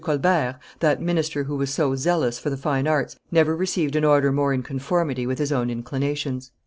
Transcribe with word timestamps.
Colbert, 0.03 0.57
that 0.79 0.99
minister 0.99 1.43
who 1.43 1.55
was 1.55 1.69
so 1.71 1.93
zealous 1.95 2.39
for 2.39 2.49
the 2.49 2.57
fine 2.57 2.87
arts, 2.87 3.15
never 3.29 3.55
received 3.55 3.95
an 3.95 4.03
order 4.03 4.31
more 4.31 4.51
in 4.51 4.63
conformity 4.63 5.27
with 5.27 5.37
his 5.37 5.51
own 5.51 5.69
inclinations." 5.69 6.49